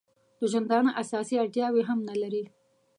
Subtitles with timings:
[0.39, 2.43] د ژوندانه اساسي اړتیاوې هم نه لري.